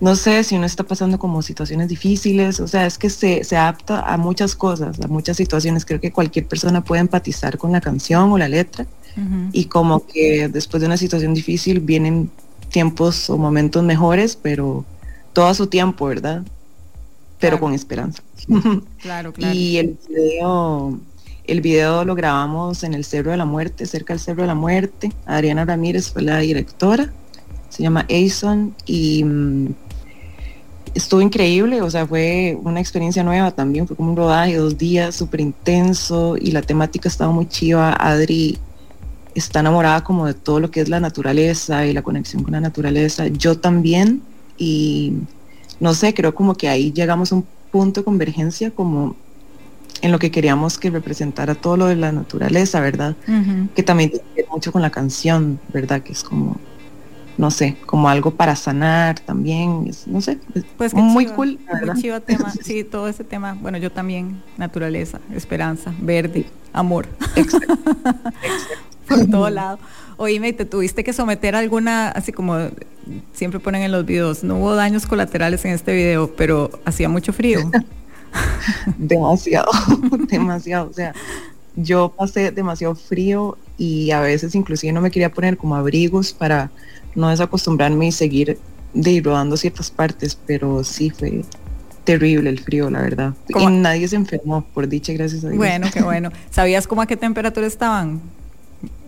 [0.00, 3.56] no sé, si uno está pasando como situaciones difíciles, o sea, es que se, se
[3.56, 7.80] adapta a muchas cosas, a muchas situaciones, creo que cualquier persona puede empatizar con la
[7.80, 8.86] canción o la letra,
[9.50, 12.30] y como que después de una situación difícil vienen
[12.70, 14.84] tiempos o momentos mejores, pero
[15.32, 16.42] todo a su tiempo, ¿verdad?
[17.38, 17.60] Pero Claro.
[17.60, 18.22] con esperanza.
[19.02, 19.54] Claro, claro.
[19.54, 20.98] Y el video,
[21.44, 24.54] el video lo grabamos en el Cerro de la Muerte, cerca del Cerro de la
[24.54, 25.12] Muerte.
[25.26, 27.12] Adriana Ramírez fue la directora,
[27.68, 29.68] se llama Aison y mm,
[30.94, 35.14] estuvo increíble, o sea, fue una experiencia nueva también, fue como un rodaje, dos días,
[35.14, 37.92] súper intenso y la temática estaba muy chiva.
[37.92, 38.58] Adri
[39.38, 42.60] está enamorada como de todo lo que es la naturaleza y la conexión con la
[42.60, 43.26] naturaleza.
[43.28, 44.22] Yo también
[44.56, 45.12] y
[45.80, 49.14] no sé, creo como que ahí llegamos a un punto de convergencia como
[50.00, 53.16] en lo que queríamos que representara todo lo de la naturaleza, ¿verdad?
[53.74, 56.02] Que también tiene que ver mucho con la canción, ¿verdad?
[56.02, 56.56] Que es como,
[57.36, 61.58] no sé, como algo para sanar también, es- no sé, es Pues muy chiva, cool,
[61.66, 61.94] la verdad.
[61.94, 63.56] Muy chiva tema, sí, todo ese tema.
[63.60, 67.06] Bueno, yo también, naturaleza, esperanza, verde, amor.
[69.08, 69.78] Por todo lado.
[70.16, 72.56] Oíme, ¿te tuviste que someter a alguna, así como
[73.32, 77.32] siempre ponen en los videos, no hubo daños colaterales en este video, pero hacía mucho
[77.32, 77.70] frío?
[78.98, 79.70] demasiado,
[80.28, 80.90] demasiado.
[80.90, 81.14] O sea,
[81.76, 86.70] yo pasé demasiado frío y a veces inclusive no me quería poner como abrigos para
[87.14, 88.58] no desacostumbrarme y seguir
[88.94, 91.44] de ir rodando ciertas partes, pero sí fue
[92.04, 93.34] terrible el frío, la verdad.
[93.52, 93.68] ¿Cómo?
[93.68, 95.58] Y nadie se enfermó, por dicha, gracias a Dios.
[95.58, 96.30] Bueno, qué bueno.
[96.50, 98.20] ¿Sabías cómo a qué temperatura estaban?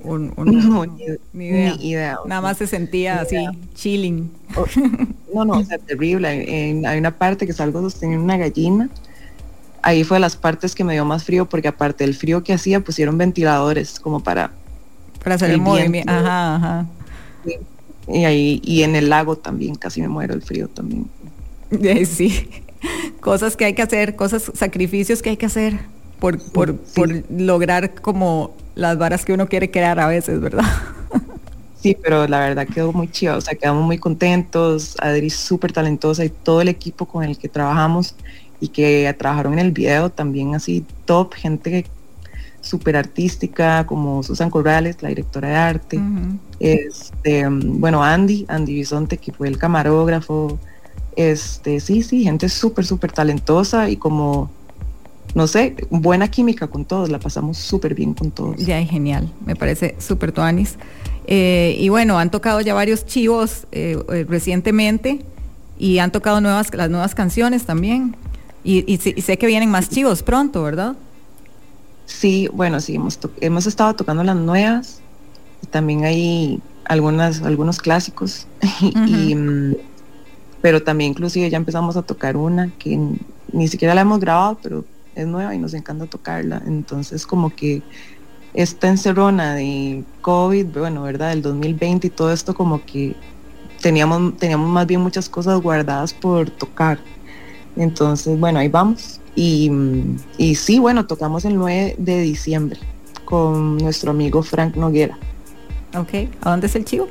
[0.02, 1.74] Un- un- No, ni, ni idea.
[1.76, 2.18] ni idea.
[2.26, 3.52] Nada más se sentía así, idea.
[3.74, 4.30] chilling.
[5.34, 6.26] No, no, o sea, terrible.
[6.86, 8.88] Hay una parte que salgo sosteniendo una gallina.
[9.82, 12.52] Ahí fue de las partes que me dio más frío porque aparte del frío que
[12.52, 14.50] hacía pusieron ventiladores como para
[15.22, 16.12] Para hacer el, El movimiento.
[16.12, 16.86] Ajá, ajá.
[18.08, 21.06] y ahí y en el lago también casi me muero el frío también.
[21.70, 22.48] Eh, Sí,
[23.20, 25.78] cosas que hay que hacer, cosas, sacrificios que hay que hacer
[26.18, 30.64] por, por, por lograr como las varas que uno quiere crear a veces, ¿verdad?
[31.82, 36.24] Sí, pero la verdad quedó muy chido, o sea, quedamos muy contentos, Adri súper talentosa
[36.24, 38.14] y todo el equipo con el que trabajamos
[38.60, 41.86] y que trabajaron en el video también así top, gente
[42.60, 46.38] súper artística como Susan Corrales, la directora de arte, Ujú.
[46.60, 50.58] este, bueno, Andy, Andy Bisonte, que fue el camarógrafo,
[51.16, 54.50] este, sí, sí, gente súper, súper talentosa y como,
[55.34, 58.56] no sé, buena química con todos, la pasamos súper bien con todos.
[58.56, 60.76] Ya, genial, me parece súper tuanis.
[61.26, 65.20] Eh, y bueno, han tocado ya varios chivos eh, eh, recientemente
[65.78, 68.16] y han tocado nuevas, las nuevas canciones también.
[68.64, 70.96] Y, y sé- y sé que vienen más chivos pronto, ¿verdad?
[72.06, 75.00] Sí, bueno, sí, hemos, hemos estado tocando las nuevas
[75.62, 78.46] y también hay algunas, algunos clásicos,
[79.06, 79.76] y, mm,
[80.60, 82.98] pero también inclusive ya empezamos a tocar una que
[83.52, 86.62] ni siquiera la hemos grabado, pero es nueva y nos encanta tocarla.
[86.66, 87.82] Entonces como que
[88.54, 91.30] esta encerrona de COVID, bueno, ¿verdad?
[91.30, 93.14] Del 2020 y todo esto como que
[93.80, 96.98] teníamos, teníamos más bien muchas cosas guardadas por tocar.
[97.76, 99.20] Entonces, bueno, ahí vamos.
[99.36, 99.70] Y,
[100.36, 102.80] y sí, bueno, tocamos el 9 de diciembre
[103.24, 105.16] con nuestro amigo Frank Noguera.
[105.96, 107.08] Ok, ¿a dónde es el chivo?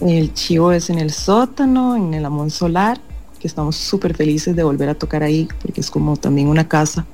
[0.00, 3.00] El chivo es en el sótano, en el Amón Solar,
[3.44, 7.04] que estamos súper felices de volver a tocar ahí, porque es como también una casa,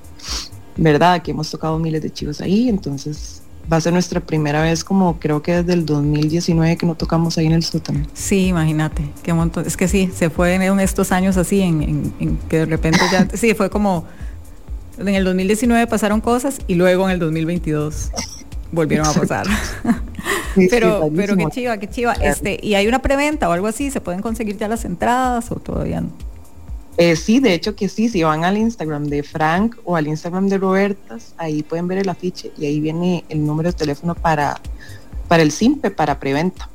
[0.76, 1.20] ¿verdad?
[1.22, 5.18] Que hemos tocado miles de chivos ahí, entonces va a ser nuestra primera vez como
[5.18, 8.07] creo que desde el 2019 que no tocamos ahí en el sótano.
[8.14, 9.66] Sí, imagínate, qué montón.
[9.66, 13.01] Es que sí, se fue en estos años así, en, en- en que de repente
[13.11, 14.05] ya, sí, fue como,
[14.99, 18.12] en el 2019 pasaron cosas y luego en el 2022
[18.70, 19.47] volvieron a pasar.
[20.55, 22.12] Sí, sí, pero, pero qué chiva, qué chiva.
[22.14, 25.57] Este, y hay una preventa o algo así, se pueden conseguir ya las entradas o
[25.57, 26.11] todavía no.
[26.96, 30.48] Eh, sí, de hecho que sí, si van al Instagram de Frank o al Instagram
[30.48, 34.61] de Robertas, ahí pueden ver el afiche y ahí viene el número de teléfono para,
[35.28, 36.68] para el SIMPE, para preventa.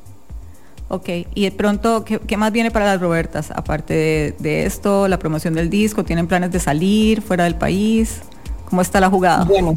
[0.88, 3.52] Ok, y de pronto, ¿qué, qué más viene para las Robertas?
[3.52, 8.22] Aparte de, de esto, la promoción del disco, ¿tienen planes de salir fuera del país?
[8.70, 9.46] ¿Cómo está la jugada?
[9.46, 9.76] Bueno,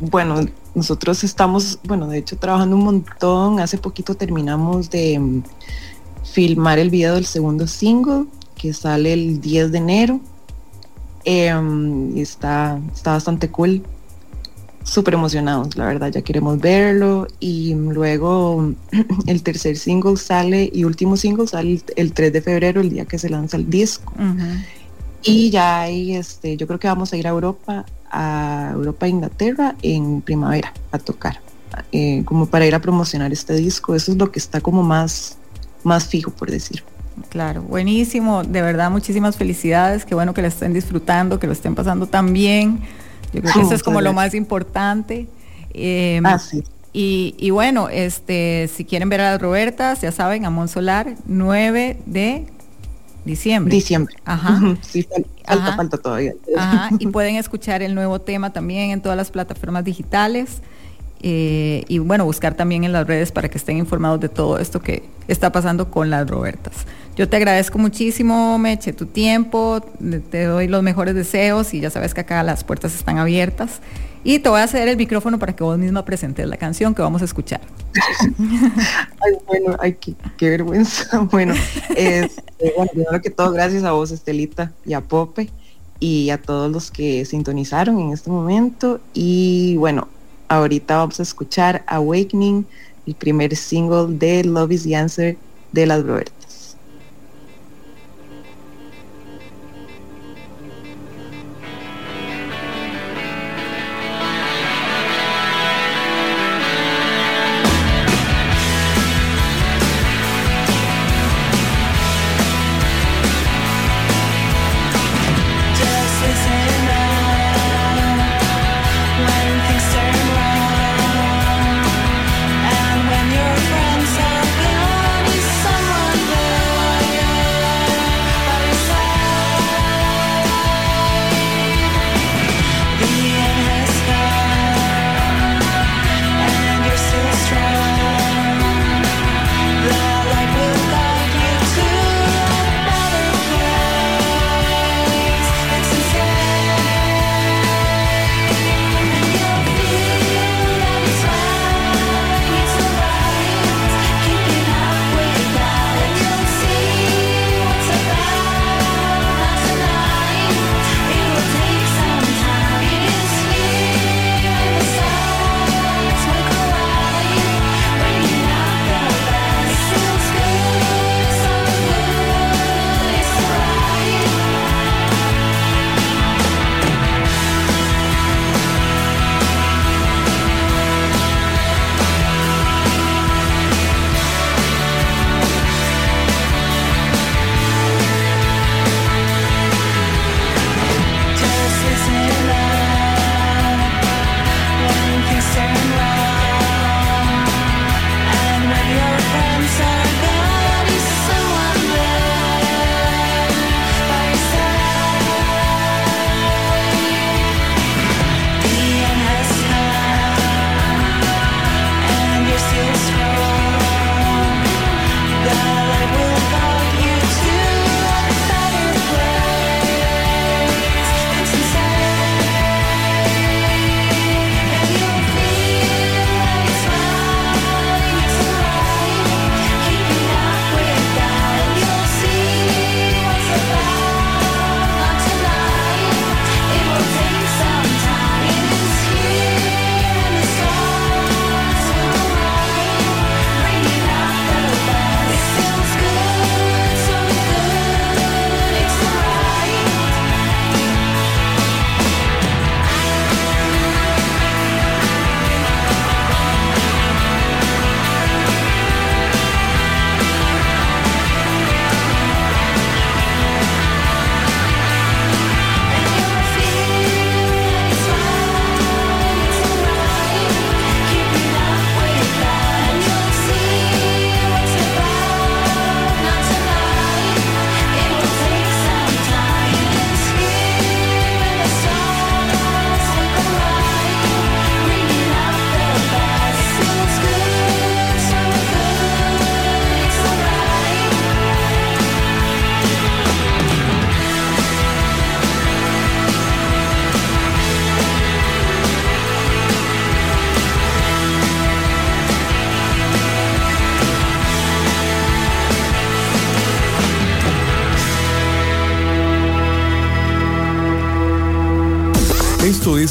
[0.00, 3.60] bueno, nosotros estamos, bueno, de hecho trabajando un montón.
[3.60, 5.42] Hace poquito terminamos de mm,
[6.32, 8.24] filmar el video del segundo single
[8.56, 10.20] que sale el 10 de enero.
[11.24, 13.82] Y está, está bastante cool.
[14.82, 17.26] Súper emocionados, la verdad, ya queremos verlo.
[17.38, 18.72] Y luego
[19.26, 23.04] el tercer single sale y último single sale el- el 3 de febrero, el día
[23.04, 24.12] que se lanza el disco.
[25.22, 29.10] Y ya hay, este, yo creo que vamos a ir a Europa, a Europa e
[29.10, 31.40] Inglaterra en primavera a tocar,
[31.92, 33.94] eh, como para ir a promocionar este disco.
[33.94, 35.38] Eso es lo que está como más,
[35.84, 36.82] más fijo, por decir.
[37.28, 41.74] Claro, buenísimo, de verdad muchísimas felicidades, qué bueno que lo estén disfrutando, que lo estén
[41.74, 42.80] pasando tan bien.
[43.32, 45.28] Yo creo que eso es como lo más importante.
[45.72, 46.64] Eh, Ah, sí.
[46.92, 51.98] y, y bueno, este, si quieren ver a las Robertas, ya saben, a Solar, 9
[52.06, 52.46] de
[53.30, 53.74] diciembre.
[53.74, 54.14] Diciembre.
[54.24, 54.76] Ajá.
[54.82, 55.76] Sí, fal- falta, Ajá.
[55.76, 56.34] falta todavía.
[56.56, 60.60] Ajá, y pueden escuchar el nuevo tema también en todas las plataformas digitales.
[61.22, 64.80] eh, y bueno, buscar también en las redes para que estén informados de todo esto
[64.80, 66.72] que está pasando con las Robertas.
[67.16, 69.80] Yo te agradezco muchísimo, Meche, tu tiempo,
[70.30, 73.80] te doy los mejores deseos y ya sabes que acá las puertas están abiertas.
[74.22, 77.00] Y te voy a ceder el micrófono para que vos misma presentes la canción que
[77.00, 77.60] vamos a escuchar.
[78.38, 81.20] Ay, bueno, ay, qué, qué vergüenza.
[81.30, 81.54] Bueno,
[81.96, 85.50] este, bueno, primero que todo, gracias a vos, Estelita, y a Pope,
[85.98, 89.00] y a todos los que sintonizaron en este momento.
[89.14, 90.08] Y bueno,
[90.48, 92.66] ahorita vamos a escuchar Awakening,
[93.06, 95.36] el primer single de Love is the Answer
[95.72, 96.39] de las Robertas.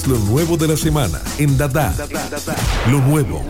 [0.09, 1.93] Lo nuevo de la semana en Dada.
[2.89, 3.45] Lo nuevo.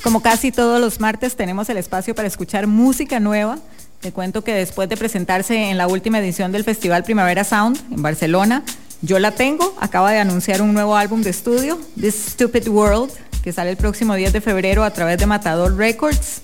[0.00, 3.58] Como casi todos los martes tenemos el espacio para escuchar música nueva.
[4.00, 8.00] Te cuento que después de presentarse en la última edición del Festival Primavera Sound en
[8.00, 8.62] Barcelona,
[9.00, 13.10] yo la tengo, acaba de anunciar un nuevo álbum de estudio, This Stupid World,
[13.42, 16.42] que sale el próximo 10 de febrero a través de Matador Records.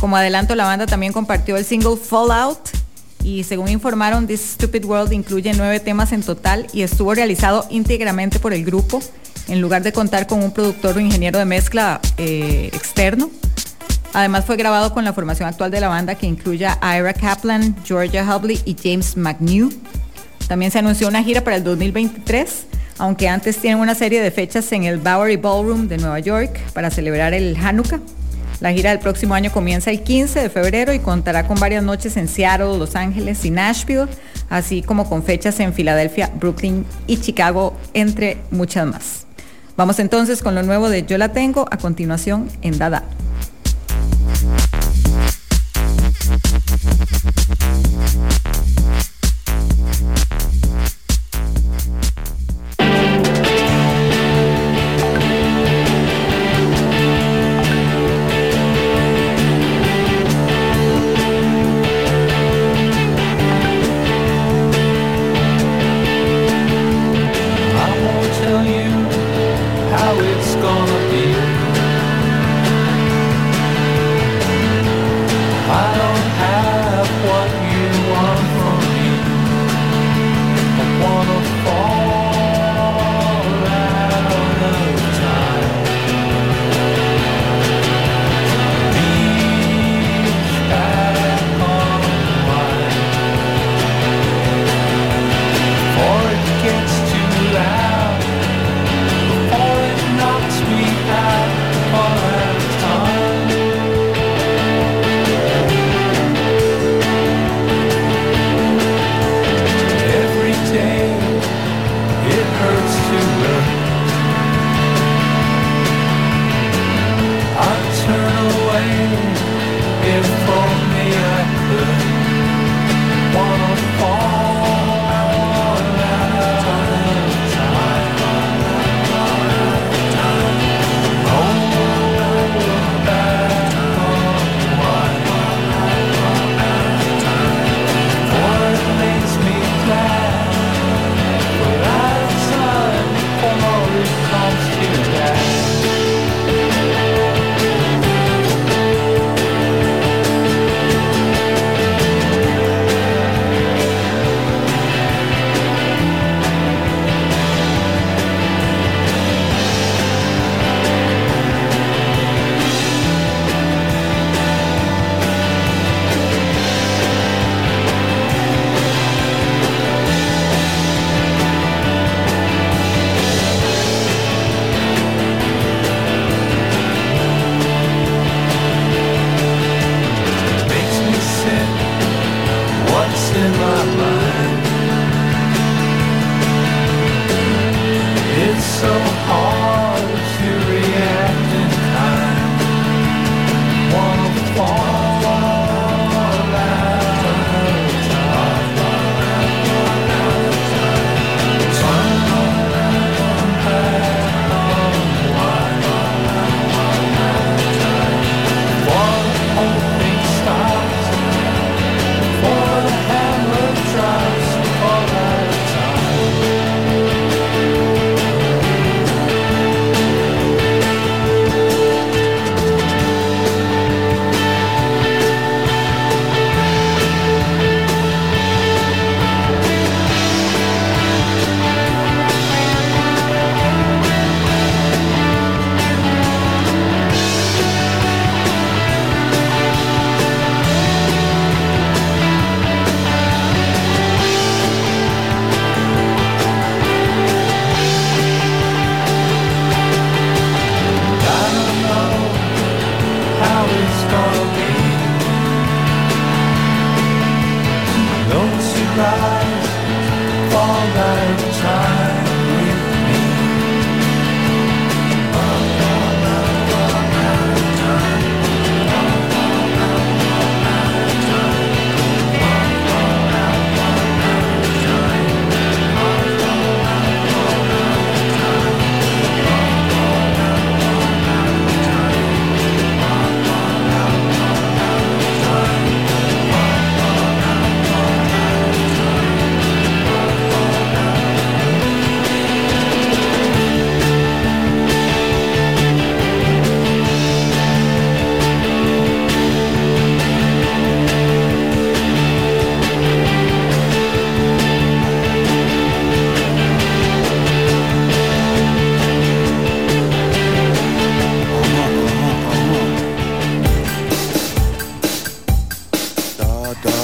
[0.00, 2.81] Como adelanto, la banda también compartió el single Fallout
[3.24, 8.38] y según informaron, This Stupid World incluye nueve temas en total y estuvo realizado íntegramente
[8.38, 9.00] por el grupo
[9.48, 13.30] en lugar de contar con un productor o ingeniero de mezcla eh, externo.
[14.12, 17.74] Además fue grabado con la formación actual de la banda que incluye a Ira Kaplan,
[17.84, 19.70] Georgia Hubley y James McNew.
[20.48, 22.66] También se anunció una gira para el 2023,
[22.98, 26.90] aunque antes tienen una serie de fechas en el Bowery Ballroom de Nueva York para
[26.90, 28.00] celebrar el Hanukkah.
[28.62, 32.16] La gira del próximo año comienza el 15 de febrero y contará con varias noches
[32.16, 34.06] en Seattle, Los Ángeles y Nashville,
[34.50, 39.26] así como con fechas en Filadelfia, Brooklyn y Chicago, entre muchas más.
[39.76, 43.02] Vamos entonces con lo nuevo de Yo la tengo a continuación en Dada.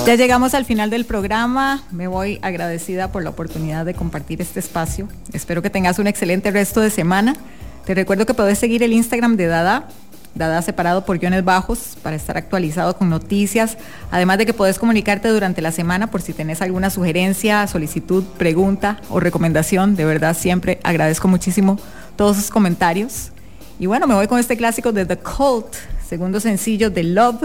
[0.09, 1.82] Ya llegamos al final del programa.
[1.90, 5.06] Me voy agradecida por la oportunidad de compartir este espacio.
[5.34, 7.36] Espero que tengas un excelente resto de semana.
[7.84, 9.86] Te recuerdo que puedes seguir el Instagram de Dada,
[10.34, 13.76] Dada separado por guiones bajos, para estar actualizado con noticias.
[14.11, 19.02] Además de que puedes comunicarte durante la semana por si tenés alguna sugerencia, solicitud, pregunta
[19.11, 19.94] o recomendación.
[19.94, 21.78] De verdad, siempre agradezco muchísimo
[22.16, 23.30] todos sus comentarios.
[23.78, 25.66] Y bueno, me voy con este clásico de The Cult,
[26.09, 27.42] segundo sencillo de Love,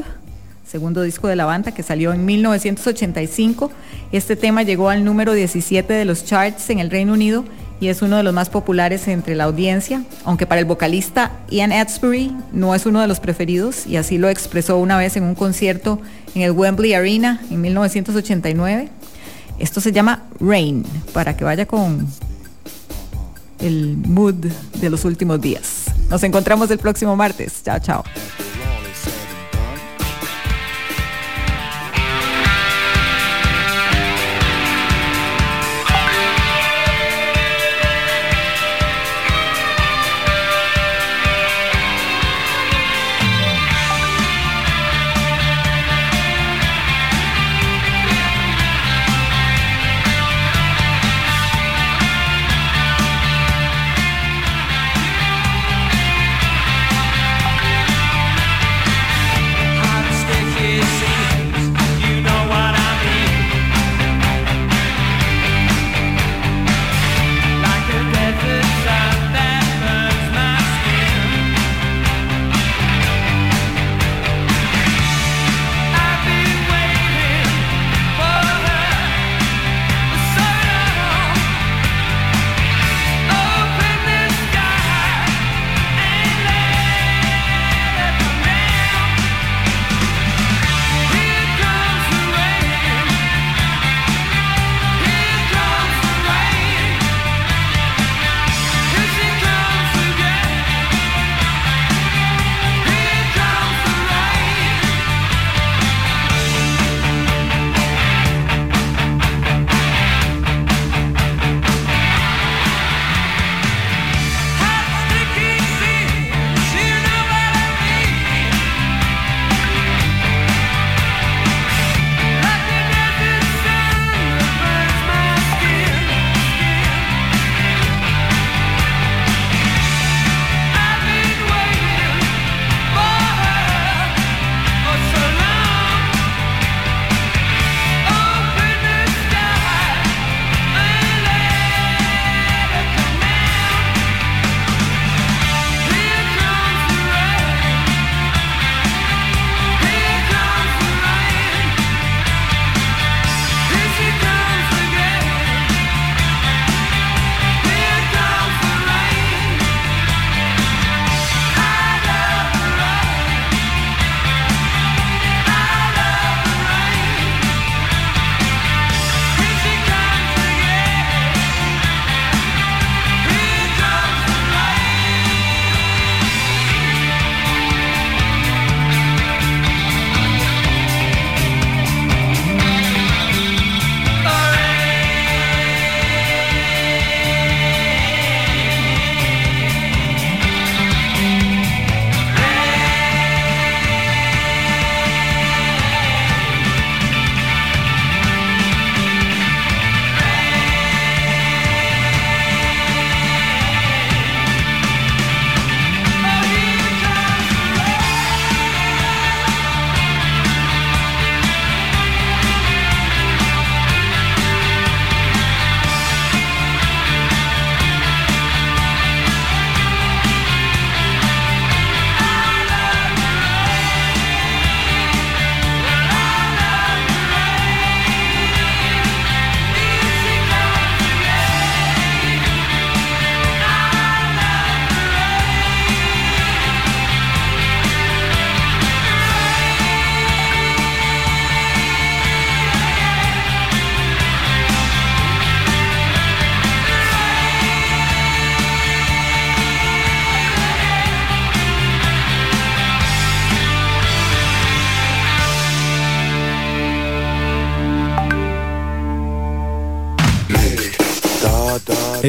[0.74, 3.71] segundo disco de la banda que salió en 1985.
[4.11, 7.45] Este tema llegó al número 17 de los charts en el Reino Unido
[7.80, 11.71] y es uno de los más populares entre la audiencia, aunque para el vocalista Ian
[11.71, 15.36] Edsbury no es uno de los preferidos y así lo expresó una vez en un
[15.36, 16.01] concierto
[16.34, 18.89] en el Wembley Arena en 1989.
[19.59, 22.07] Esto se llama Rain, para que vaya con
[23.59, 24.47] el mood
[24.82, 25.84] de los últimos días.
[26.09, 27.61] Nos encontramos el próximo martes.
[27.63, 28.03] Chao, chao.